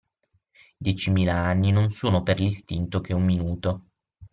[0.79, 3.83] Diecimila anni non sono per l’istinto che un minuto.